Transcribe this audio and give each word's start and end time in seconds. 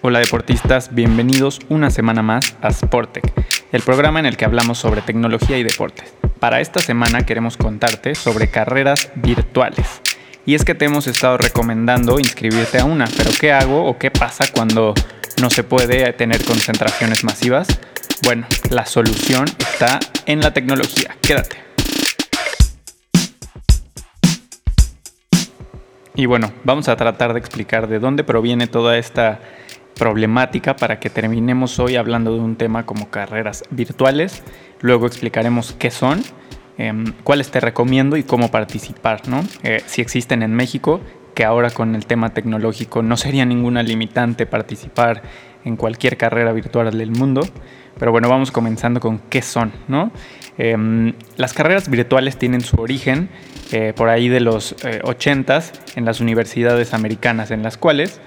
Hola 0.00 0.20
deportistas, 0.20 0.94
bienvenidos 0.94 1.58
una 1.68 1.90
semana 1.90 2.22
más 2.22 2.54
a 2.62 2.70
Sportec, 2.70 3.32
el 3.72 3.82
programa 3.82 4.20
en 4.20 4.26
el 4.26 4.36
que 4.36 4.44
hablamos 4.44 4.78
sobre 4.78 5.02
tecnología 5.02 5.58
y 5.58 5.64
deportes. 5.64 6.14
Para 6.38 6.60
esta 6.60 6.78
semana 6.78 7.26
queremos 7.26 7.56
contarte 7.56 8.14
sobre 8.14 8.48
carreras 8.48 9.10
virtuales. 9.16 10.00
Y 10.46 10.54
es 10.54 10.64
que 10.64 10.76
te 10.76 10.84
hemos 10.84 11.08
estado 11.08 11.36
recomendando 11.36 12.20
inscribirte 12.20 12.78
a 12.78 12.84
una, 12.84 13.06
pero 13.16 13.30
¿qué 13.40 13.50
hago 13.50 13.86
o 13.86 13.98
qué 13.98 14.12
pasa 14.12 14.44
cuando 14.54 14.94
no 15.42 15.50
se 15.50 15.64
puede 15.64 16.12
tener 16.12 16.44
concentraciones 16.44 17.24
masivas? 17.24 17.66
Bueno, 18.22 18.46
la 18.70 18.86
solución 18.86 19.46
está 19.58 19.98
en 20.26 20.40
la 20.40 20.54
tecnología. 20.54 21.16
Quédate. 21.20 21.56
Y 26.14 26.26
bueno, 26.26 26.52
vamos 26.62 26.88
a 26.88 26.94
tratar 26.94 27.32
de 27.32 27.40
explicar 27.40 27.88
de 27.88 27.98
dónde 27.98 28.22
proviene 28.22 28.68
toda 28.68 28.96
esta 28.96 29.40
problemática 29.98 30.76
para 30.76 31.00
que 31.00 31.10
terminemos 31.10 31.78
hoy 31.78 31.96
hablando 31.96 32.32
de 32.32 32.40
un 32.40 32.56
tema 32.56 32.86
como 32.86 33.10
carreras 33.10 33.64
virtuales. 33.70 34.42
Luego 34.80 35.06
explicaremos 35.06 35.72
qué 35.72 35.90
son, 35.90 36.22
em, 36.78 37.12
cuáles 37.24 37.50
te 37.50 37.60
recomiendo 37.60 38.16
y 38.16 38.22
cómo 38.22 38.50
participar, 38.50 39.28
¿no? 39.28 39.44
Eh, 39.64 39.82
si 39.86 40.00
existen 40.00 40.42
en 40.42 40.54
México, 40.54 41.00
que 41.34 41.44
ahora 41.44 41.70
con 41.70 41.94
el 41.94 42.06
tema 42.06 42.30
tecnológico 42.30 43.02
no 43.02 43.16
sería 43.16 43.44
ninguna 43.44 43.82
limitante 43.82 44.46
participar 44.46 45.22
en 45.64 45.76
cualquier 45.76 46.16
carrera 46.16 46.52
virtual 46.52 46.96
del 46.96 47.10
mundo. 47.10 47.42
Pero 47.98 48.12
bueno, 48.12 48.28
vamos 48.28 48.52
comenzando 48.52 49.00
con 49.00 49.18
qué 49.18 49.42
son, 49.42 49.72
¿no? 49.88 50.12
Em, 50.56 51.14
las 51.36 51.52
carreras 51.52 51.88
virtuales 51.88 52.36
tienen 52.36 52.60
su 52.60 52.80
origen 52.80 53.28
eh, 53.70 53.92
por 53.94 54.08
ahí 54.08 54.28
de 54.28 54.40
los 54.40 54.74
80s 54.82 55.70
eh, 55.70 55.92
en 55.96 56.04
las 56.04 56.20
universidades 56.20 56.94
americanas, 56.94 57.50
en 57.50 57.62
las 57.62 57.76
cuales 57.76 58.20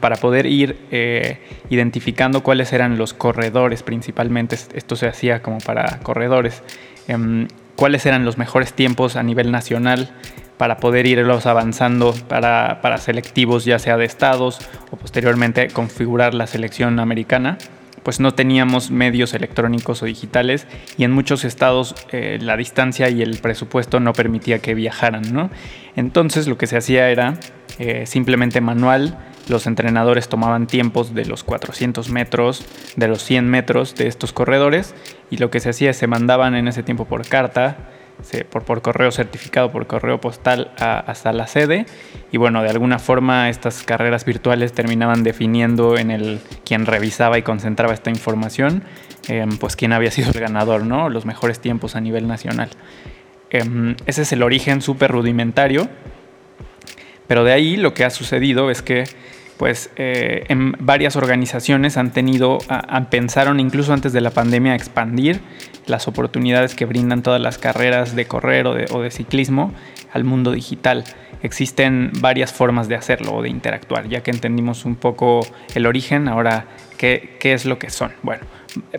para 0.00 0.16
poder 0.16 0.46
ir 0.46 0.78
eh, 0.90 1.40
identificando 1.68 2.42
cuáles 2.42 2.72
eran 2.72 2.96
los 2.96 3.12
corredores 3.12 3.82
principalmente. 3.82 4.56
Esto 4.74 4.96
se 4.96 5.06
hacía 5.06 5.42
como 5.42 5.58
para 5.58 5.98
corredores. 6.00 6.62
Em, 7.06 7.48
cuáles 7.76 8.06
eran 8.06 8.24
los 8.24 8.38
mejores 8.38 8.72
tiempos 8.72 9.16
a 9.16 9.22
nivel 9.22 9.50
nacional 9.50 10.10
para 10.56 10.78
poder 10.78 11.06
irlos 11.06 11.46
avanzando 11.46 12.14
para, 12.28 12.80
para, 12.82 12.98
selectivos 12.98 13.64
ya 13.64 13.78
sea 13.78 13.96
de 13.96 14.04
estados 14.04 14.58
o 14.90 14.96
posteriormente 14.96 15.68
configurar 15.68 16.34
la 16.34 16.48
selección 16.48 16.98
americana 16.98 17.56
pues 18.08 18.20
no 18.20 18.32
teníamos 18.32 18.90
medios 18.90 19.34
electrónicos 19.34 20.02
o 20.02 20.06
digitales 20.06 20.66
y 20.96 21.04
en 21.04 21.12
muchos 21.12 21.44
estados 21.44 21.94
eh, 22.10 22.38
la 22.40 22.56
distancia 22.56 23.10
y 23.10 23.20
el 23.20 23.38
presupuesto 23.38 24.00
no 24.00 24.14
permitía 24.14 24.60
que 24.60 24.74
viajaran, 24.74 25.30
¿no? 25.30 25.50
Entonces 25.94 26.46
lo 26.46 26.56
que 26.56 26.66
se 26.66 26.78
hacía 26.78 27.10
era 27.10 27.34
eh, 27.78 28.06
simplemente 28.06 28.62
manual, 28.62 29.18
los 29.48 29.66
entrenadores 29.66 30.28
tomaban 30.28 30.66
tiempos 30.66 31.14
de 31.14 31.24
los 31.24 31.44
400 31.44 32.10
metros, 32.10 32.64
de 32.96 33.08
los 33.08 33.22
100 33.22 33.48
metros 33.48 33.94
de 33.94 34.06
estos 34.06 34.32
corredores 34.32 34.94
y 35.30 35.38
lo 35.38 35.50
que 35.50 35.60
se 35.60 35.70
hacía 35.70 35.90
es 35.90 35.96
se 35.96 36.06
mandaban 36.06 36.54
en 36.54 36.68
ese 36.68 36.82
tiempo 36.82 37.04
por 37.04 37.26
carta, 37.26 37.90
por, 38.50 38.64
por, 38.64 38.82
correo 38.82 39.12
certificado, 39.12 39.70
por 39.70 39.86
correo 39.86 40.20
postal 40.20 40.72
hasta 40.76 41.32
la 41.32 41.46
sede 41.46 41.86
y 42.32 42.36
bueno, 42.36 42.62
de 42.62 42.70
alguna 42.70 42.98
forma 42.98 43.48
estas 43.48 43.82
carreras 43.84 44.24
virtuales 44.24 44.72
terminaban 44.72 45.22
definiendo 45.22 45.96
en 45.96 46.10
el 46.10 46.40
quien 46.64 46.84
revisaba 46.84 47.38
y 47.38 47.42
concentraba 47.42 47.94
esta 47.94 48.10
información, 48.10 48.82
em, 49.28 49.56
pues 49.58 49.76
quién 49.76 49.92
había 49.92 50.10
sido 50.10 50.30
el 50.30 50.40
ganador, 50.40 50.84
¿no? 50.84 51.08
Los 51.08 51.26
mejores 51.26 51.60
tiempos 51.60 51.94
a 51.94 52.00
nivel 52.00 52.26
nacional. 52.26 52.70
Em, 53.50 53.94
ese 54.06 54.22
es 54.22 54.32
el 54.32 54.42
origen 54.42 54.82
súper 54.82 55.10
rudimentario, 55.10 55.88
pero 57.28 57.44
de 57.44 57.52
ahí 57.52 57.76
lo 57.76 57.94
que 57.94 58.04
ha 58.04 58.10
sucedido 58.10 58.70
es 58.70 58.82
que 58.82 59.04
pues 59.58 59.90
eh, 59.96 60.44
en 60.48 60.72
varias 60.78 61.16
organizaciones 61.16 61.96
han 61.96 62.12
tenido, 62.12 62.58
pensaron 63.10 63.58
incluso 63.60 63.92
antes 63.92 64.12
de 64.12 64.20
la 64.20 64.30
pandemia 64.30 64.74
expandir 64.74 65.40
las 65.86 66.06
oportunidades 66.06 66.74
que 66.74 66.84
brindan 66.84 67.22
todas 67.22 67.40
las 67.40 67.58
carreras 67.58 68.14
de 68.14 68.26
correr 68.26 68.66
o 68.66 68.74
de, 68.74 69.10
ciclismo 69.10 69.74
al 70.12 70.24
mundo 70.24 70.52
digital. 70.52 71.04
Existen 71.42 72.12
varias 72.20 72.52
formas 72.52 72.88
de 72.88 72.94
hacerlo 72.94 73.34
o 73.34 73.42
de 73.42 73.48
interactuar, 73.48 74.08
ya 74.08 74.22
que 74.22 74.30
entendimos 74.30 74.84
un 74.84 74.94
poco 74.94 75.40
el 75.74 75.86
origen, 75.86 76.28
ahora 76.28 76.66
qué, 76.96 77.38
es 77.42 77.64
lo 77.64 77.78
que 77.78 77.90
son. 77.90 78.12
Bueno, 78.22 78.44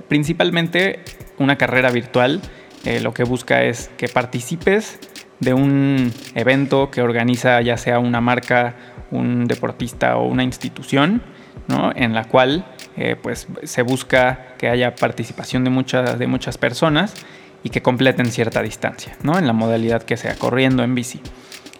principalmente 0.08 1.00
una 1.38 1.58
carrera 1.58 1.90
virtual 1.90 2.42
eh, 2.86 3.00
lo 3.00 3.14
que 3.14 3.24
busca 3.24 3.64
es 3.64 3.90
que 3.98 4.08
participes 4.08 5.00
de 5.40 5.54
un 5.54 6.12
evento 6.36 6.92
que 6.92 7.02
organiza 7.02 7.62
ya 7.62 7.78
sea 7.78 8.00
una 8.00 8.20
marca 8.20 8.76
un 9.12 9.46
deportista 9.46 10.18
o 10.18 10.28
una 10.28 10.44
institución, 10.44 11.22
¿no? 11.68 11.92
en 11.96 12.14
la 12.14 12.26
cual 12.26 12.66
eh, 12.98 13.16
pues, 13.22 13.48
se 13.64 13.82
busca 13.82 14.56
que 14.58 14.70
haya 14.70 14.96
participación 14.96 15.64
de 15.64 15.70
muchas, 15.70 16.18
de 16.20 16.28
muchas 16.28 16.58
personas 16.58 17.14
y 17.64 17.70
que 17.70 17.82
completen 17.82 18.28
cierta 18.28 18.62
distancia, 18.62 19.18
¿no? 19.24 19.38
en 19.38 19.48
la 19.48 19.54
modalidad 19.54 20.04
que 20.04 20.18
sea, 20.18 20.36
corriendo 20.36 20.84
en 20.84 20.96
bici. 20.96 21.22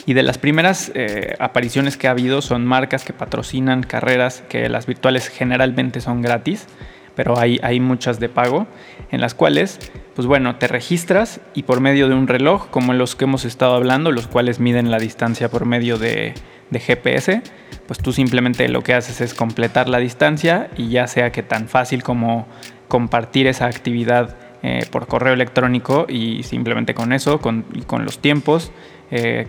Y 0.06 0.14
de 0.14 0.24
las 0.24 0.38
primeras 0.38 0.92
eh, 0.96 1.36
apariciones 1.40 1.98
que 1.98 2.08
ha 2.08 2.12
habido 2.12 2.42
son 2.42 2.66
marcas 2.66 3.04
que 3.04 3.14
patrocinan 3.14 3.84
carreras 3.84 4.44
que 4.50 4.68
las 4.70 4.86
virtuales 4.86 5.28
generalmente 5.28 6.02
son 6.02 6.22
gratis, 6.22 6.68
pero 7.16 7.38
hay, 7.38 7.60
hay 7.64 7.80
muchas 7.80 8.20
de 8.20 8.30
pago, 8.30 8.66
en 9.12 9.20
las 9.20 9.34
cuales, 9.34 9.78
pues 10.16 10.26
bueno, 10.26 10.56
te 10.56 10.68
registras 10.68 11.42
y 11.54 11.64
por 11.64 11.82
medio 11.82 12.08
de 12.08 12.16
un 12.16 12.28
reloj, 12.28 12.70
como 12.70 12.94
los 12.94 13.16
que 13.16 13.26
hemos 13.26 13.44
estado 13.46 13.76
hablando, 13.76 14.12
los 14.12 14.28
cuales 14.28 14.60
miden 14.60 14.90
la 14.90 15.00
distancia 15.00 15.50
por 15.50 15.66
medio 15.66 15.98
de, 15.98 16.34
de 16.70 16.80
GPS, 16.80 17.42
pues 17.88 18.00
tú 18.00 18.14
simplemente 18.14 18.68
lo 18.70 18.84
que 18.84 18.94
haces 18.94 19.22
es 19.22 19.34
completar 19.34 19.90
la 19.90 19.98
distancia 19.98 20.70
y 20.78 20.90
ya 20.90 21.08
sea 21.08 21.32
que 21.32 21.44
tan 21.44 21.68
fácil 21.68 22.04
como 22.04 22.48
compartir 22.88 23.48
esa 23.48 23.66
actividad 23.66 24.36
eh, 24.62 24.86
por 24.92 25.08
correo 25.08 25.34
electrónico 25.34 26.06
y 26.10 26.44
simplemente 26.44 26.94
con 26.94 27.14
eso, 27.14 27.40
con, 27.40 27.64
con 27.88 28.04
los 28.04 28.20
tiempos, 28.20 28.74
eh, 29.10 29.48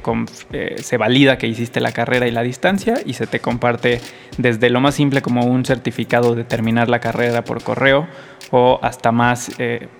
eh, 0.53 0.77
se 0.81 0.97
valida 0.97 1.37
que 1.37 1.49
hiciste 1.49 1.81
la 1.81 1.91
carrera 1.91 2.29
y 2.29 2.31
la 2.31 2.43
distancia 2.43 2.95
y 3.05 3.15
se 3.15 3.27
te 3.27 3.41
comparte 3.41 4.01
desde 4.39 4.71
lo 4.71 4.81
más 4.81 4.95
simple 4.95 5.21
como 5.21 5.45
un 5.47 5.65
certificado 5.65 6.37
de 6.37 6.45
terminar 6.45 6.89
la 6.89 7.01
carrera 7.01 7.43
por 7.43 7.63
correo 7.63 8.07
o 8.53 8.79
hasta 8.83 9.13
más 9.13 9.51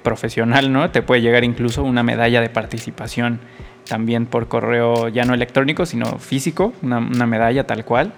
profesional, 0.03 0.73
¿no? 0.73 0.91
Te 0.91 1.03
puede 1.03 1.23
llegar 1.23 1.45
incluso 1.45 1.85
una 1.85 2.03
medalla 2.03 2.41
de 2.41 2.49
participación 2.49 3.41
también 3.91 4.27
por 4.27 4.47
correo 4.47 5.09
ya 5.09 5.25
no 5.25 5.35
electrónico, 5.35 5.85
sino 5.85 6.21
físico, 6.21 6.73
una, 6.81 7.01
medalla 7.01 7.67
tal 7.67 7.85
cual. 7.85 8.13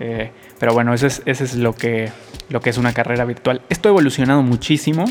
Eh, 0.00 0.30
pero 0.58 0.72
bueno, 0.72 0.94
eso 0.94 1.06
es, 1.06 1.20
eso 1.26 1.44
es 1.44 1.54
lo, 1.54 1.74
que, 1.74 2.10
lo 2.48 2.62
que 2.62 2.70
es 2.70 2.78
una 2.78 2.94
carrera 2.94 3.26
virtual. 3.26 3.60
Esto 3.68 3.90
ha 3.90 3.92
evolucionado 3.92 4.42
muchísimo 4.42 5.04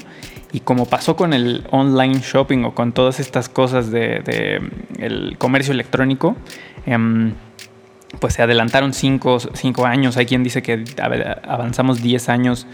y 0.51 0.61
como 0.61 0.87
pasó 0.87 1.15
con 1.15 1.33
el 1.33 1.67
online 1.69 2.19
shopping 2.23 2.63
o 2.63 2.73
con 2.73 2.93
todas 2.93 3.19
estas 3.19 3.47
cosas 3.47 3.91
del 3.91 4.23
de, 4.23 4.59
el 4.97 5.37
comercio 5.37 5.71
electrónico, 5.71 6.35
em, 6.87 7.33
pues 8.19 8.33
se 8.33 8.41
adelantaron 8.41 8.93
5 8.93 9.39
años. 9.85 10.17
Hay 10.17 10.25
quien 10.25 10.43
dice 10.43 10.63
que 10.63 10.83
avanzamos 11.43 12.01
10 12.01 12.29
años 12.29 12.65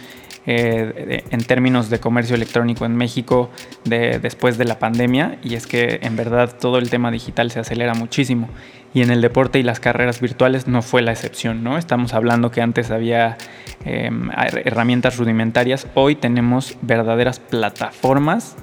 eh, 0.46 1.24
en 1.30 1.44
términos 1.44 1.90
de 1.90 2.00
comercio 2.00 2.36
electrónico 2.36 2.86
en 2.86 2.96
México 2.96 3.50
después 3.86 4.58
de 4.58 4.66
la 4.66 4.78
pandemia 4.78 5.38
y 5.42 5.56
es 5.56 5.68
que 5.68 6.00
en 6.02 6.16
verdad 6.16 6.58
todo 6.60 6.80
el 6.80 6.90
tema 6.90 7.12
digital 7.12 7.50
se 7.52 7.60
acelera 7.60 7.94
muchísimo 7.94 8.50
y 8.94 9.02
en 9.02 9.10
el 9.10 9.22
deporte 9.22 9.60
y 9.60 9.64
las 9.64 9.80
carreras 9.80 10.20
virtuales 10.20 10.68
no 10.68 10.82
fue 10.82 11.02
la 11.02 11.12
excepción, 11.12 11.64
¿no? 11.64 11.78
Estamos 11.78 12.14
hablando 12.14 12.52
que 12.52 12.62
antes 12.62 12.92
había 12.92 13.38
em, 13.86 14.30
herramientas 14.36 15.18
rudimentarias, 15.18 15.88
hoy 15.96 16.16
tenemos 16.16 16.78
verdaderas 16.82 17.40
plataformas 17.40 18.56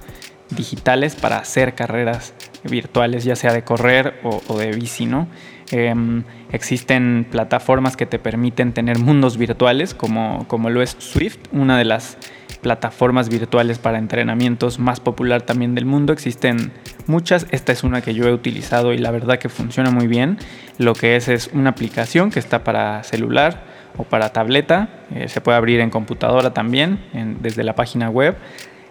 digitales 0.50 1.16
para 1.16 1.38
hacer 1.38 1.74
carreras 1.74 2.34
virtuales, 2.64 3.24
ya 3.24 3.36
sea 3.36 3.52
de 3.52 3.62
correr 3.62 4.20
o 4.22 4.58
de 4.58 4.72
bici, 4.72 5.06
¿no? 5.06 5.28
Em, 5.72 6.24
existen 6.50 7.26
plataformas 7.30 7.96
que 7.96 8.06
te 8.06 8.18
permiten 8.18 8.72
tener 8.72 8.98
mundos 8.98 9.36
virtuales, 9.36 9.94
como, 9.94 10.46
como 10.48 10.70
lo 10.70 10.82
es 10.82 10.96
Swift, 10.98 11.38
una 11.52 11.78
de 11.78 11.84
las 11.84 12.18
plataformas 12.60 13.28
virtuales 13.28 13.78
para 13.78 13.98
entrenamientos 13.98 14.78
más 14.78 15.00
popular 15.00 15.42
también 15.42 15.74
del 15.74 15.86
mundo. 15.86 16.12
Existen 16.12 16.72
muchas, 17.06 17.46
esta 17.50 17.72
es 17.72 17.84
una 17.84 18.02
que 18.02 18.14
yo 18.14 18.28
he 18.28 18.32
utilizado 18.32 18.92
y 18.92 18.98
la 18.98 19.10
verdad 19.10 19.38
que 19.38 19.48
funciona 19.48 19.90
muy 19.90 20.06
bien. 20.06 20.38
Lo 20.78 20.94
que 20.94 21.16
es 21.16 21.28
es 21.28 21.50
una 21.52 21.70
aplicación 21.70 22.30
que 22.30 22.38
está 22.38 22.64
para 22.64 23.02
celular 23.02 23.64
o 23.96 24.04
para 24.04 24.30
tableta, 24.30 24.88
eh, 25.14 25.28
se 25.28 25.40
puede 25.40 25.58
abrir 25.58 25.80
en 25.80 25.90
computadora 25.90 26.54
también 26.54 27.00
desde 27.40 27.64
la 27.64 27.74
página 27.74 28.08
web. 28.08 28.36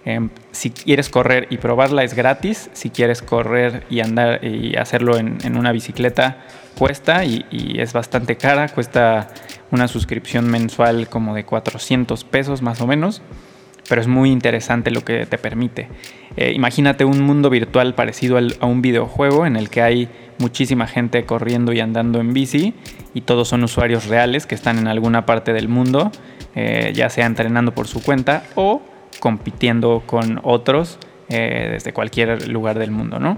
Em, 0.05 0.29
si 0.51 0.71
quieres 0.71 1.09
correr 1.09 1.47
y 1.49 1.57
probarla 1.57 2.03
es 2.03 2.13
gratis. 2.13 2.69
Si 2.73 2.89
quieres 2.89 3.21
correr 3.21 3.83
y 3.89 3.99
andar 3.99 4.43
y 4.43 4.75
hacerlo 4.75 5.17
en, 5.17 5.57
una 5.57 5.71
bicicleta 5.71 6.45
cuesta 6.77 7.25
y, 7.25 7.45
es 7.79 7.93
bastante 7.93 8.37
cara. 8.37 8.69
Cuesta 8.69 9.27
una 9.71 9.87
suscripción 9.87 10.49
mensual 10.49 11.09
como 11.09 11.35
de 11.35 11.45
400 11.45 12.23
pesos 12.23 12.61
más 12.61 12.81
o 12.81 12.87
menos. 12.87 13.21
Pero 13.87 14.01
es 14.01 14.07
muy 14.07 14.29
interesante 14.31 14.91
lo 14.91 15.03
que 15.03 15.25
te 15.25 15.37
permite. 15.39 15.89
Eh, 16.37 16.53
imagínate 16.53 17.05
un 17.05 17.21
mundo 17.21 17.49
virtual 17.49 17.95
parecido 17.95 18.37
a 18.37 18.65
un 18.65 18.81
videojuego 18.83 19.47
en 19.47 19.55
el 19.55 19.69
que 19.69 19.81
hay 19.81 20.09
muchísima 20.37 20.87
gente 20.87 21.25
corriendo 21.25 21.73
y 21.73 21.79
andando 21.79 22.19
en 22.19 22.33
bici 22.33 22.73
y 23.13 23.21
todos 23.21 23.47
son 23.49 23.63
usuarios 23.63 24.05
reales 24.05 24.45
que 24.45 24.55
están 24.55 24.77
en 24.77 24.87
alguna 24.87 25.25
parte 25.25 25.53
del 25.53 25.67
mundo 25.67 26.11
eh, 26.55 26.91
ya 26.95 27.09
sea 27.09 27.25
entrenando 27.25 27.73
por 27.73 27.87
su 27.87 28.01
cuenta 28.01 28.43
o 28.55 28.81
compitiendo 29.19 30.03
con 30.05 30.39
otros 30.43 30.99
eh, 31.29 31.69
desde 31.71 31.93
cualquier 31.93 32.47
lugar 32.47 32.79
del 32.79 32.91
mundo, 32.91 33.19
¿no? 33.19 33.37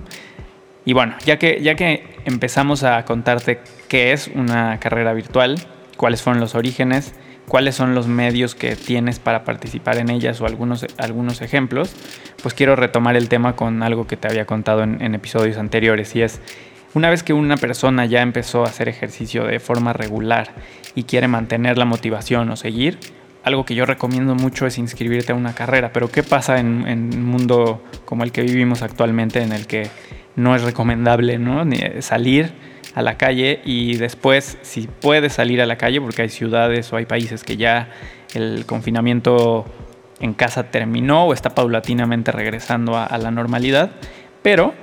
Y 0.85 0.93
bueno, 0.93 1.15
ya 1.25 1.37
que, 1.37 1.61
ya 1.61 1.75
que 1.75 2.15
empezamos 2.25 2.83
a 2.83 3.05
contarte 3.05 3.59
qué 3.87 4.13
es 4.13 4.29
una 4.33 4.79
carrera 4.79 5.13
virtual, 5.13 5.59
cuáles 5.97 6.21
fueron 6.21 6.39
los 6.39 6.55
orígenes, 6.55 7.13
cuáles 7.47 7.75
son 7.75 7.93
los 7.93 8.07
medios 8.07 8.55
que 8.55 8.75
tienes 8.75 9.19
para 9.19 9.43
participar 9.43 9.97
en 9.97 10.09
ellas 10.09 10.41
o 10.41 10.45
algunos, 10.45 10.85
algunos 10.97 11.41
ejemplos, 11.41 11.95
pues 12.41 12.53
quiero 12.53 12.75
retomar 12.75 13.15
el 13.15 13.29
tema 13.29 13.55
con 13.55 13.83
algo 13.83 14.07
que 14.07 14.17
te 14.17 14.27
había 14.27 14.45
contado 14.45 14.83
en, 14.83 15.01
en 15.01 15.13
episodios 15.13 15.57
anteriores 15.57 16.15
y 16.15 16.21
es 16.21 16.41
una 16.93 17.09
vez 17.09 17.23
que 17.23 17.33
una 17.33 17.57
persona 17.57 18.05
ya 18.05 18.21
empezó 18.21 18.63
a 18.63 18.67
hacer 18.67 18.89
ejercicio 18.89 19.45
de 19.45 19.59
forma 19.59 19.93
regular 19.93 20.51
y 20.95 21.03
quiere 21.03 21.27
mantener 21.27 21.77
la 21.77 21.85
motivación 21.85 22.49
o 22.49 22.55
seguir, 22.55 22.97
algo 23.43 23.65
que 23.65 23.75
yo 23.75 23.85
recomiendo 23.85 24.35
mucho 24.35 24.67
es 24.67 24.77
inscribirte 24.77 25.31
a 25.31 25.35
una 25.35 25.53
carrera. 25.53 25.91
Pero 25.93 26.11
¿qué 26.11 26.23
pasa 26.23 26.59
en, 26.59 26.85
un 26.85 27.23
mundo 27.23 27.83
como 28.05 28.23
el 28.23 28.31
que 28.31 28.41
vivimos 28.43 28.81
actualmente 28.81 29.41
en 29.41 29.51
el 29.51 29.67
que 29.67 29.89
no 30.35 30.55
es 30.55 30.63
recomendable 30.63 31.37
¿no? 31.37 31.63
salir 32.01 32.53
a 32.95 33.01
la 33.01 33.17
calle 33.17 33.61
y 33.63 33.95
después 33.95 34.57
si 34.61 34.87
puedes 34.87 35.33
salir 35.33 35.61
a 35.61 35.65
la 35.65 35.77
calle 35.77 36.01
porque 36.01 36.23
hay 36.23 36.29
ciudades 36.29 36.91
o 36.91 36.97
hay 36.97 37.05
países 37.05 37.43
que 37.43 37.57
ya 37.57 37.89
el 38.33 38.65
confinamiento 38.65 39.65
en 40.19 40.33
casa 40.33 40.71
terminó 40.71 41.25
o 41.25 41.33
está 41.33 41.51
paulatinamente 41.51 42.31
regresando 42.31 42.97
a 42.97 43.17
la 43.17 43.31
normalidad, 43.31 43.91
pero 44.41 44.73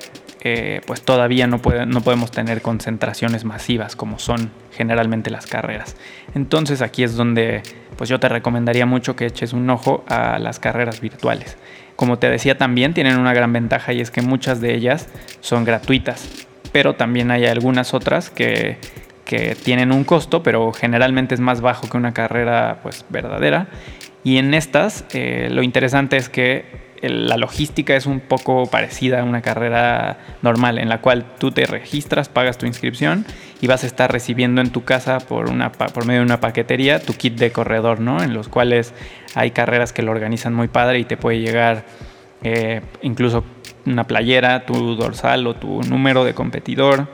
eh, 0.40 0.82
pues 0.87 1.02
todavía 1.02 1.49
no, 1.49 1.60
no 1.87 2.00
podemos 2.00 2.31
tener 2.31 2.62
concentraciones 2.62 3.44
masivas 3.44 3.96
como 3.96 4.20
son 4.20 4.52
generalmente 4.72 5.31
las 5.31 5.46
carreras. 5.46 5.96
Entonces 6.34 6.81
aquí 6.81 7.02
es 7.02 7.16
donde 7.16 7.62
pues 7.99 8.09
yo 8.09 8.21
te 8.21 8.29
recomendaría 8.29 8.87
mucho 8.87 9.17
que 9.17 9.27
eches 9.27 9.53
un 9.53 9.69
ojo 9.69 10.05
a 10.09 10.39
las 10.39 10.61
carreras 10.61 11.00
virtuales. 11.00 11.59
Como 11.97 12.19
te 12.21 12.31
decía 12.31 12.56
también 12.56 12.95
tienen 12.95 13.19
una 13.19 13.35
gran 13.35 13.53
ventaja 13.53 13.93
y 13.93 14.00
es 14.00 14.12
que 14.12 14.23
muchas 14.23 14.61
de 14.61 14.73
ellas 14.75 15.09
son 15.41 15.65
gratuitas, 15.65 16.47
pero 16.71 16.95
también 16.95 17.33
hay 17.33 17.45
algunas 17.47 17.95
otras 17.95 18.31
que, 18.31 18.79
que 19.25 19.56
tienen 19.56 19.91
un 19.91 20.05
costo, 20.05 20.45
pero 20.45 20.73
generalmente 20.73 21.35
es 21.35 21.41
más 21.41 21.61
bajo 21.61 21.91
que 21.91 21.97
una 21.97 22.15
carrera 22.15 22.79
pues 22.85 23.05
verdadera. 23.09 23.67
Y 24.23 24.39
en 24.39 24.55
estas 24.55 25.05
eh, 25.12 25.49
lo 25.51 25.65
interesante 25.65 26.17
es 26.17 26.29
que 26.29 26.89
la 27.03 27.37
logística 27.37 27.97
es 27.97 28.06
un 28.06 28.21
poco 28.21 28.67
parecida 28.67 29.21
a 29.21 29.25
una 29.25 29.43
carrera 29.43 30.19
normal 30.43 30.79
en 30.79 30.89
la 30.89 31.01
cual 31.01 31.27
tú 31.39 31.51
te 31.51 31.67
registras, 31.67 32.29
pagas 32.29 32.59
tu 32.59 32.67
inscripción 32.67 33.25
y 33.60 33.66
vas 33.66 33.84
a 33.84 33.87
estar 33.87 34.10
recibiendo 34.12 34.60
en 34.60 34.70
tu 34.70 34.84
casa 34.84 35.19
por, 35.19 35.50
una, 35.50 35.72
por 35.72 36.06
medio 36.06 36.20
de 36.20 36.26
una 36.26 36.40
paquetería 36.40 37.00
tu 37.00 37.14
kit 37.14 37.37
de 37.38 37.50
corredor, 37.52 38.00
¿no? 38.00 38.22
En 38.22 38.34
los 38.34 38.49
cuales 38.49 38.94
hay 39.34 39.50
carreras 39.50 39.93
que 39.93 40.02
lo 40.02 40.12
organizan 40.12 40.55
muy 40.55 40.69
padre 40.69 41.00
y 41.00 41.05
te 41.05 41.16
puede 41.16 41.40
llegar 41.40 41.84
eh, 42.43 42.82
incluso 43.02 43.44
una 43.84 44.05
playera, 44.05 44.64
tu 44.64 44.94
dorsal 44.94 45.46
o 45.46 45.55
tu 45.55 45.82
número 45.82 46.25
de 46.25 46.34
competidor. 46.34 47.08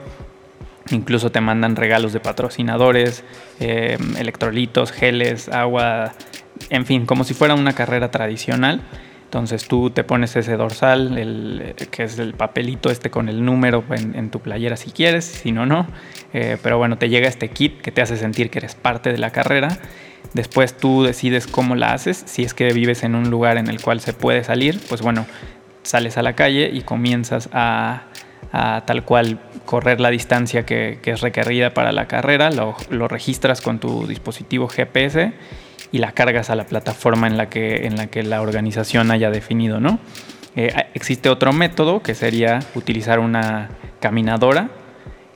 Incluso 0.91 1.31
te 1.31 1.41
mandan 1.41 1.75
regalos 1.75 2.13
de 2.13 2.19
patrocinadores, 2.19 3.23
eh, 3.59 3.97
electrolitos, 4.19 4.91
geles, 4.91 5.49
agua, 5.49 6.13
en 6.69 6.85
fin, 6.85 7.07
como 7.07 7.23
si 7.23 7.33
fuera 7.33 7.55
una 7.55 7.73
carrera 7.73 8.11
tradicional 8.11 8.81
entonces 9.35 9.67
tú 9.67 9.89
te 9.89 10.05
pones 10.05 10.33
ese 10.37 10.55
dorsal, 10.55 11.17
el, 11.17 11.75
que 11.91 12.03
es 12.03 12.17
el 12.19 12.35
papelito 12.35 12.89
este 12.89 13.09
con 13.11 13.27
el 13.27 13.43
número 13.43 13.83
en, 13.89 14.29
tu 14.31 14.39
playera 14.39 14.77
si 14.77 14.91
quieres, 14.91 15.25
si 15.25 15.51
no, 15.51 15.65
no. 15.65 15.87
Eh, 16.31 16.55
pero 16.63 16.77
bueno, 16.77 16.97
te 16.97 17.09
llega 17.09 17.27
este 17.27 17.49
kit 17.49 17.81
que 17.81 17.91
te 17.91 18.01
hace 18.01 18.15
sentir 18.15 18.49
que 18.49 18.59
eres 18.59 18.75
parte 18.75 19.11
de 19.11 19.17
la 19.17 19.31
carrera. 19.31 19.77
Después 20.33 20.77
tú 20.77 21.03
decides 21.03 21.47
cómo 21.47 21.75
la 21.75 21.91
haces. 21.91 22.23
Si 22.25 22.43
es 22.43 22.53
que 22.53 22.71
vives 22.71 23.03
en 23.03 23.13
un 23.13 23.29
lugar 23.29 23.57
en 23.57 23.67
el 23.67 23.81
cual 23.81 23.99
se 23.99 24.13
puede 24.13 24.41
salir, 24.45 24.79
pues 24.87 25.01
bueno, 25.01 25.25
sales 25.83 26.17
a 26.17 26.21
la 26.21 26.31
calle 26.31 26.69
y 26.71 26.83
comienzas 26.83 27.49
a, 27.51 28.03
tal 28.85 29.03
cual 29.03 29.39
correr 29.65 29.99
la 29.99 30.11
distancia 30.11 30.65
que, 30.65 31.01
es 31.03 31.19
requerida 31.19 31.73
para 31.73 31.91
la 31.91 32.07
carrera. 32.07 32.51
Lo, 32.51 32.77
lo 32.89 33.09
registras 33.09 33.59
con 33.59 33.79
tu 33.79 34.07
dispositivo 34.07 34.69
GPS 34.69 35.33
y 35.95 35.97
la 35.97 36.11
cargas 36.11 36.49
a 36.49 36.55
la 36.55 36.65
plataforma 36.65 37.25
en 37.25 37.37
la 37.37 37.47
que, 37.47 37.87
en 37.87 37.95
la, 37.95 38.07
que 38.07 38.21
la 38.21 38.41
organización 38.41 39.11
haya 39.11 39.29
definido, 39.29 39.79
¿no? 39.79 39.97
Eh, 40.57 40.73
existe 40.93 41.29
otro 41.29 41.53
método 41.53 42.01
que 42.03 42.13
sería 42.15 42.59
utilizar 42.75 43.19
una 43.19 43.69
caminadora, 44.01 44.71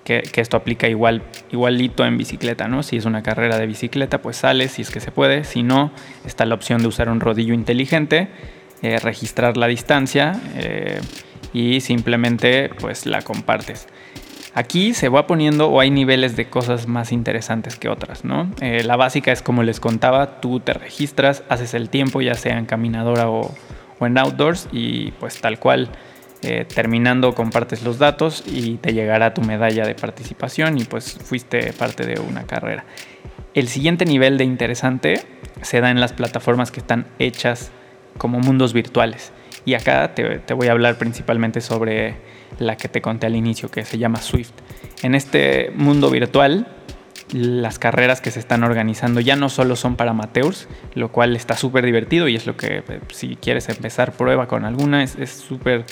que, 0.03 0.21
esto 0.35 0.57
aplica 0.57 0.89
igual, 0.89 1.21
igualito 1.49 2.05
en 2.05 2.17
bicicleta, 2.17 2.67
¿no? 2.67 2.83
Si 2.83 2.97
es 2.97 3.05
una 3.05 3.23
carrera 3.23 3.57
de 3.57 3.67
bicicleta, 3.67 4.21
pues 4.21 4.35
sales 4.35 4.73
si 4.73 4.81
es 4.81 4.89
que 4.89 4.99
se 4.99 5.11
puede. 5.11 5.45
Si 5.45 5.63
no, 5.63 5.93
está 6.25 6.45
la 6.45 6.55
opción 6.55 6.81
de 6.81 6.89
usar 6.89 7.07
un 7.07 7.21
rodillo 7.21 7.53
inteligente, 7.53 8.27
eh, 8.81 8.99
registrar 8.99 9.55
la 9.55 9.67
distancia 9.67 10.41
eh, 10.57 10.99
y 11.53 11.79
simplemente 11.79 12.69
pues 12.81 13.05
la 13.05 13.21
compartes. 13.21 13.87
Aquí 14.59 14.93
se 14.93 15.07
va 15.07 15.25
poniendo 15.25 15.69
o 15.69 15.79
hay 15.79 15.89
niveles 15.89 16.35
de 16.35 16.49
cosas 16.49 16.85
más 16.85 17.13
interesantes 17.13 17.77
que 17.77 17.87
otras, 17.87 18.25
¿no? 18.25 18.51
Eh, 18.59 18.83
la 18.83 18.97
básica 18.97 19.31
es 19.31 19.41
como 19.41 19.63
les 19.63 19.79
contaba, 19.79 20.41
tú 20.41 20.59
te 20.59 20.73
registras, 20.73 21.43
haces 21.47 21.73
el 21.73 21.89
tiempo, 21.89 22.19
ya 22.19 22.33
sea 22.33 22.57
en 22.57 22.65
caminadora 22.65 23.29
o, 23.29 23.55
en 24.01 24.17
outdoors 24.17 24.67
y 24.73 25.11
pues 25.11 25.39
tal 25.39 25.59
cual, 25.59 25.87
eh, 26.41 26.65
terminando 26.65 27.33
compartes 27.35 27.83
los 27.83 27.99
datos 27.99 28.43
y 28.45 28.75
te 28.75 28.91
llegará 28.91 29.33
tu 29.33 29.39
medalla 29.43 29.85
de 29.85 29.95
participación 29.95 30.77
y 30.77 30.83
pues 30.83 31.17
fuiste 31.23 31.71
parte 31.71 32.05
de 32.05 32.19
una 32.19 32.43
carrera. 32.43 32.83
El 33.53 33.69
siguiente 33.69 34.03
nivel 34.03 34.37
de 34.37 34.43
interesante 34.43 35.21
se 35.61 35.79
da 35.79 35.89
en 35.89 36.01
las 36.01 36.11
plataformas 36.11 36.69
que 36.69 36.81
están 36.81 37.05
hechas 37.17 37.71
como 38.17 38.41
mundos 38.41 38.73
virtuales. 38.73 39.31
Y 39.65 39.73
acá 39.73 40.13
te, 40.13 40.39
te 40.39 40.53
voy 40.53 40.67
a 40.67 40.71
hablar 40.71 40.97
principalmente 40.97 41.61
sobre 41.61 42.15
la 42.57 42.77
que 42.77 42.87
te 42.87 43.01
conté 43.01 43.27
al 43.27 43.35
inicio, 43.35 43.69
que 43.69 43.85
se 43.85 43.97
llama 43.97 44.21
Swift. 44.21 44.51
En 45.01 45.15
este 45.15 45.71
mundo 45.75 46.09
virtual, 46.09 46.67
las 47.31 47.77
carreras 47.79 48.21
que 48.21 48.31
se 48.31 48.39
están 48.39 48.63
organizando 48.63 49.19
ya 49.19 49.35
no 49.35 49.49
solo 49.49 49.75
son 49.75 49.95
para 49.95 50.11
amateurs, 50.11 50.67
lo 50.95 51.11
cual 51.11 51.35
está 51.35 51.55
súper 51.55 51.85
divertido 51.85 52.27
y 52.27 52.35
es 52.35 52.47
lo 52.47 52.57
que 52.57 52.83
eh, 52.87 52.99
si 53.09 53.35
quieres 53.35 53.69
empezar 53.69 54.13
prueba 54.13 54.47
con 54.47 54.65
alguna, 54.65 55.03
es 55.03 55.29
súper, 55.29 55.85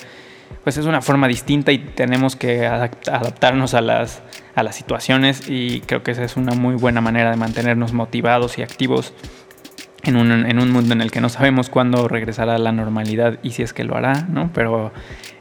pues 0.64 0.78
es 0.78 0.86
una 0.86 1.02
forma 1.02 1.28
distinta 1.28 1.72
y 1.72 1.78
tenemos 1.78 2.36
que 2.36 2.66
adaptarnos 2.66 3.74
a 3.74 3.82
las, 3.82 4.24
a 4.56 4.64
las 4.64 4.76
situaciones 4.76 5.48
y 5.48 5.82
creo 5.82 6.04
que 6.04 6.12
esa 6.12 6.24
es 6.24 6.38
una 6.38 6.54
muy 6.54 6.76
buena 6.76 7.02
manera 7.02 7.30
de 7.32 7.38
mantenernos 7.38 7.94
motivados 7.94 8.58
y 8.58 8.64
activos 8.64 9.14
en 10.08 10.16
un, 10.16 10.32
en 10.32 10.60
un 10.60 10.72
mundo 10.72 10.94
en 10.94 11.02
el 11.02 11.12
que 11.12 11.20
no 11.20 11.30
sabemos 11.30 11.70
cuándo 11.70 12.08
regresará 12.08 12.56
a 12.56 12.58
la 12.58 12.72
normalidad 12.72 13.40
y 13.44 13.52
si 13.52 13.62
es 13.62 13.74
que 13.74 13.84
lo 13.84 13.96
hará, 13.96 14.26
¿no? 14.30 14.50
Pero 14.54 14.94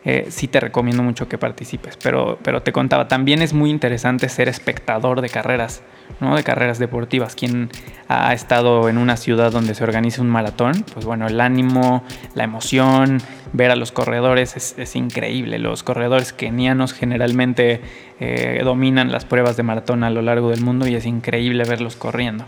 eh, 0.05 0.27
sí 0.29 0.49
te 0.49 0.61
recomiendo 0.61 1.03
mucho 1.03 1.29
que 1.29 1.39
participes. 1.39 1.97
Pero, 2.03 2.39
pero 2.43 2.63
te 2.63 2.73
contaba, 2.73 3.07
también 3.07 3.43
es 3.43 3.53
muy 3.53 3.71
interesante 3.71 4.29
ser 4.29 4.49
espectador 4.49 5.21
de 5.21 5.29
carreras, 5.29 5.83
¿no? 6.21 6.35
De 6.35 6.43
carreras 6.43 6.81
deportivas. 6.81 7.37
Quien 7.37 7.71
ha 8.09 8.33
estado 8.33 8.89
en 8.89 8.99
una 8.99 9.17
ciudad 9.17 9.53
donde 9.53 9.75
se 9.75 9.85
organiza 9.85 10.21
un 10.21 10.31
maratón, 10.31 10.85
pues 10.95 11.07
bueno, 11.07 11.29
el 11.29 11.41
ánimo, 11.41 12.05
la 12.35 12.43
emoción, 12.43 13.21
ver 13.53 13.71
a 13.71 13.77
los 13.77 13.93
corredores 13.93 14.75
es, 14.77 14.97
increíble. 14.97 15.61
Los 15.61 15.85
corredores 15.85 16.33
kenianos 16.33 16.93
generalmente 16.93 17.81
eh, 18.19 18.61
dominan 18.65 19.13
las 19.13 19.25
pruebas 19.25 19.57
de 19.57 19.63
maratón 19.63 20.05
a 20.05 20.11
lo 20.11 20.23
largo 20.23 20.51
del 20.51 20.61
mundo 20.61 20.89
y 20.89 20.97
es 20.97 21.07
increíble 21.07 21.65
verlos 21.65 21.95
corriendo. 21.95 22.47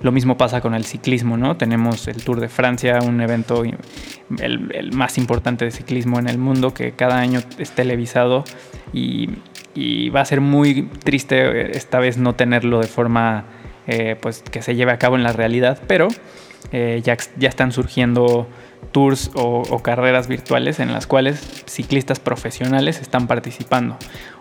Lo 0.00 0.12
mismo 0.12 0.36
pasa 0.36 0.60
con 0.60 0.74
el 0.74 0.84
ciclismo, 0.84 1.36
¿no? 1.36 1.56
Tenemos 1.56 2.06
el 2.06 2.22
Tour 2.22 2.40
de 2.40 2.48
Francia, 2.48 2.98
un 3.02 3.20
evento 3.22 3.62
el, 4.38 4.90
más 4.92 5.16
importante 5.16 5.64
de 5.64 5.70
ciclismo 5.70 6.18
en 6.18 6.28
el 6.28 6.38
mundo 6.38 6.74
que 6.74 6.92
cada 6.92 7.18
año 7.18 7.40
es 7.58 7.70
televisado 7.70 8.44
y, 8.92 9.30
va 10.10 10.22
a 10.22 10.24
ser 10.24 10.40
muy 10.40 10.84
triste 11.04 11.36
eh, 11.38 11.70
esta 11.74 11.98
vez 11.98 12.16
no 12.16 12.34
tenerlo 12.34 12.80
de 12.80 12.86
forma 12.86 13.44
eh, 13.86 14.16
pues 14.18 14.42
que 14.42 14.62
se 14.62 14.74
lleve 14.74 14.90
a 14.90 14.98
cabo 14.98 15.16
en 15.16 15.22
la 15.22 15.32
realidad, 15.32 15.78
pero 15.86 16.08
eh, 16.72 17.02
ya, 17.04 17.18
ya 17.36 17.50
están 17.50 17.72
surgiendo 17.72 18.48
tours 18.92 19.30
o, 19.34 19.82
carreras 19.82 20.28
virtuales 20.28 20.80
en 20.80 20.92
las 20.92 21.06
cuales 21.06 21.64
ciclistas 21.66 22.20
profesionales 22.20 23.02
están 23.02 23.26
participando. 23.26 23.98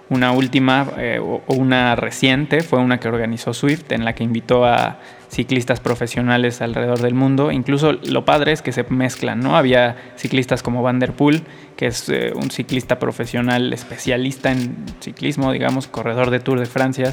Una 0.10 0.32
última 0.32 0.88
o 1.20 1.42
una 1.56 1.96
reciente 1.96 2.62
fue 2.62 2.80
una 2.80 3.00
que 3.00 3.08
organizó 3.08 3.54
Swift 3.54 3.92
en 3.92 4.06
la 4.06 4.14
que 4.14 4.24
invitó 4.24 4.64
a 4.64 5.00
ciclistas 5.36 5.82
profesionales 5.82 6.62
alrededor 6.62 7.00
del 7.00 7.13
mundo. 7.13 7.51
Incluso 7.51 7.92
lo 7.92 8.24
padre 8.24 8.54
es 8.54 8.62
que 8.62 8.72
se 8.72 8.84
mezclan, 8.84 9.42
¿no? 9.42 9.58
Había 9.58 9.98
ciclistas 10.15 10.63
como 10.63 10.82
Van 10.82 11.00
Der 11.00 11.12
Poel, 11.12 11.44
que 11.75 11.88
es 11.88 12.08
eh, 12.08 12.32
un 12.34 12.51
ciclista 12.51 13.00
profesional 13.00 13.74
especialista 13.74 14.51
en 14.51 14.86
ciclismo, 15.01 15.51
digamos, 15.51 15.88
corredor 15.88 16.30
de 16.30 16.39
Tour 16.39 16.60
de 16.60 16.65
Francia, 16.65 17.12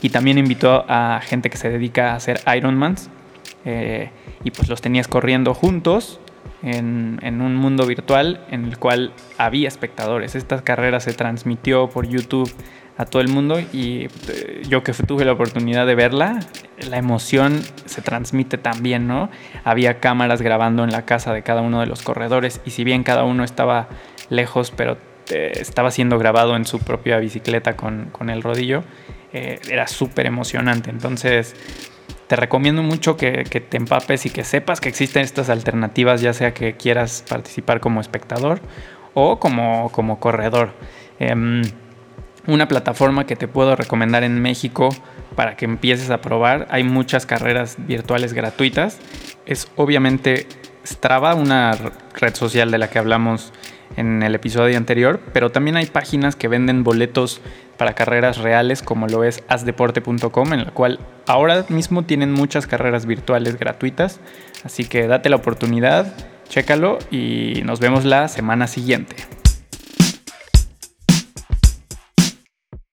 y 0.00 0.10
también 0.10 0.38
invitó 0.38 0.84
a 0.88 1.20
gente 1.20 1.50
que 1.50 1.56
se 1.56 1.68
dedica 1.68 2.12
a 2.12 2.14
hacer 2.14 2.40
Ironmans. 2.56 3.10
Eh, 3.64 4.10
y 4.44 4.52
pues 4.52 4.68
los 4.68 4.80
tenías 4.80 5.08
corriendo 5.08 5.52
juntos 5.52 6.20
en, 6.62 7.40
un 7.40 7.56
mundo 7.56 7.84
virtual 7.84 8.40
en 8.50 8.64
el 8.64 8.78
cual 8.78 9.12
había 9.38 9.66
espectadores. 9.66 10.36
Esta 10.36 10.62
carrera 10.62 11.00
se 11.00 11.12
transmitió 11.12 11.88
por 11.88 12.06
YouTube 12.06 12.52
a 12.98 13.04
todo 13.04 13.20
el 13.20 13.28
mundo 13.28 13.60
y 13.60 14.08
eh, 14.28 14.62
yo 14.68 14.82
que 14.82 14.92
tuve 14.92 15.24
la 15.24 15.32
oportunidad 15.32 15.86
de 15.86 15.94
verla, 15.94 16.40
la 16.88 16.96
emoción 16.96 17.60
se 17.84 18.00
transmite 18.00 18.58
también, 18.58 19.06
¿no? 19.06 19.30
Había 19.64 20.00
cámaras 20.00 20.40
grabando 20.40 20.84
en 20.84 20.90
la 20.90 21.04
casa 21.04 21.32
de 21.32 21.42
cada 21.42 21.60
uno 21.60 21.80
de 21.80 21.86
los 21.86 22.02
corredores 22.02 22.60
y 22.64 22.70
si 22.70 22.84
bien 22.84 23.02
cada 23.02 23.24
uno 23.24 23.44
estaba 23.44 23.88
lejos, 24.30 24.72
pero 24.74 24.96
eh, 25.30 25.52
estaba 25.56 25.90
siendo 25.90 26.18
grabado 26.18 26.56
en 26.56 26.64
su 26.64 26.78
propia 26.78 27.18
bicicleta 27.18 27.76
con, 27.76 28.30
el 28.30 28.42
rodillo, 28.42 28.82
eh, 29.32 29.60
era 29.68 29.86
súper 29.88 30.26
emocionante. 30.26 30.88
Entonces, 30.88 31.54
te 32.28 32.36
recomiendo 32.36 32.82
mucho 32.82 33.16
que, 33.16 33.44
te 33.44 33.76
empapes 33.76 34.26
y 34.26 34.30
que 34.30 34.44
sepas 34.44 34.80
que 34.80 34.88
existen 34.88 35.22
estas 35.22 35.50
alternativas, 35.50 36.20
ya 36.20 36.32
sea 36.32 36.54
que 36.54 36.76
quieras 36.76 37.24
participar 37.28 37.80
como 37.80 38.00
espectador 38.00 38.60
o 39.14 39.38
como, 39.38 39.90
como 39.92 40.18
corredor. 40.18 40.74
Em, 41.18 41.62
una 42.46 42.68
plataforma 42.68 43.26
que 43.26 43.36
te 43.36 43.48
puedo 43.48 43.76
recomendar 43.76 44.24
en 44.24 44.40
México 44.40 44.90
para 45.34 45.56
que 45.56 45.64
empieces 45.64 46.10
a 46.10 46.20
probar. 46.20 46.66
Hay 46.70 46.84
muchas 46.84 47.26
carreras 47.26 47.76
virtuales 47.78 48.32
gratuitas. 48.32 48.98
Es 49.46 49.68
obviamente 49.76 50.46
Strava, 50.84 51.34
una 51.34 51.72
red 52.14 52.34
social 52.34 52.70
de 52.70 52.78
la 52.78 52.88
que 52.88 52.98
hablamos 52.98 53.52
en 53.96 54.22
el 54.22 54.34
episodio 54.34 54.76
anterior, 54.76 55.20
pero 55.32 55.50
también 55.50 55.76
hay 55.76 55.86
páginas 55.86 56.36
que 56.36 56.48
venden 56.48 56.84
boletos 56.84 57.40
para 57.76 57.94
carreras 57.94 58.38
reales 58.38 58.82
como 58.82 59.06
lo 59.06 59.24
es 59.24 59.42
asdeporte.com, 59.48 60.52
en 60.52 60.64
la 60.64 60.70
cual 60.70 60.98
ahora 61.26 61.64
mismo 61.68 62.04
tienen 62.04 62.32
muchas 62.32 62.66
carreras 62.66 63.06
virtuales 63.06 63.58
gratuitas, 63.58 64.20
así 64.64 64.84
que 64.84 65.06
date 65.06 65.28
la 65.28 65.36
oportunidad, 65.36 66.12
chécalo 66.48 66.98
y 67.10 67.62
nos 67.64 67.80
vemos 67.80 68.04
la 68.04 68.28
semana 68.28 68.66
siguiente. 68.66 69.16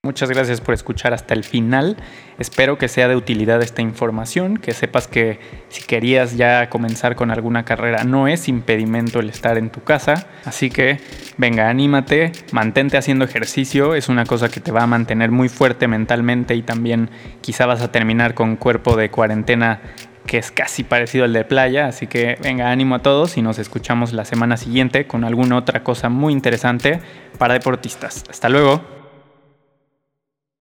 Muchas 0.05 0.29
gracias 0.29 0.59
por 0.59 0.73
escuchar 0.73 1.13
hasta 1.13 1.33
el 1.33 1.45
final. 1.45 1.95
Espero 2.37 2.77
que 2.77 2.89
sea 2.89 3.07
de 3.07 3.15
utilidad 3.15 3.61
esta 3.61 3.81
información, 3.81 4.57
que 4.57 4.73
sepas 4.73 5.07
que 5.07 5.39
si 5.69 5.81
querías 5.83 6.35
ya 6.35 6.69
comenzar 6.69 7.15
con 7.15 7.31
alguna 7.31 7.63
carrera 7.63 8.03
no 8.03 8.27
es 8.27 8.49
impedimento 8.49 9.21
el 9.21 9.29
estar 9.29 9.57
en 9.57 9.69
tu 9.69 9.81
casa. 9.81 10.27
Así 10.43 10.69
que 10.69 10.99
venga, 11.37 11.69
anímate, 11.69 12.33
mantente 12.51 12.97
haciendo 12.97 13.23
ejercicio, 13.23 13.95
es 13.95 14.09
una 14.09 14.25
cosa 14.25 14.49
que 14.49 14.59
te 14.59 14.73
va 14.73 14.83
a 14.83 14.87
mantener 14.87 15.31
muy 15.31 15.47
fuerte 15.47 15.87
mentalmente 15.87 16.53
y 16.53 16.63
también 16.63 17.09
quizá 17.39 17.65
vas 17.65 17.81
a 17.81 17.93
terminar 17.93 18.33
con 18.33 18.57
cuerpo 18.57 18.97
de 18.97 19.09
cuarentena 19.09 19.79
que 20.25 20.37
es 20.37 20.51
casi 20.51 20.83
parecido 20.83 21.23
al 21.23 21.31
de 21.31 21.45
playa, 21.45 21.87
así 21.87 22.07
que 22.07 22.37
venga, 22.43 22.71
ánimo 22.71 22.95
a 22.95 22.99
todos 22.99 23.37
y 23.37 23.41
nos 23.41 23.57
escuchamos 23.57 24.11
la 24.11 24.25
semana 24.25 24.57
siguiente 24.57 25.07
con 25.07 25.23
alguna 25.23 25.55
otra 25.55 25.81
cosa 25.81 26.09
muy 26.09 26.33
interesante 26.33 26.99
para 27.37 27.53
deportistas. 27.53 28.25
Hasta 28.29 28.49
luego. 28.49 29.02